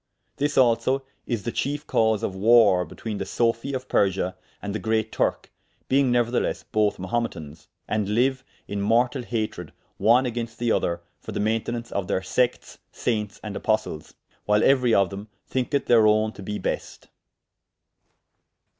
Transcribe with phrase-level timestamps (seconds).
[0.37, 4.79] This also is the chiefe cause of warre between the sophie of Persia and the
[4.79, 5.51] great Turke,
[5.89, 11.39] being neuerthelesse both Mahumetans, and lyue in mortall hatred one agaynst the other for the
[11.39, 14.15] mayntenaunce of theyr sectes, saintes and apostles,
[14.47, 17.07] whyle euery of them thynketh theyr owne to bee best.